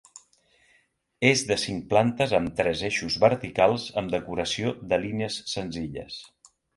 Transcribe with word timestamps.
És 1.27 1.41
de 1.49 1.57
cinc 1.63 1.83
plantes 1.91 2.33
amb 2.39 2.55
tres 2.59 2.81
eixos 2.89 3.17
verticals 3.25 3.85
amb 4.03 4.15
decoració 4.15 4.73
de 4.95 4.99
línies 5.05 5.37
senzilles. 5.53 6.17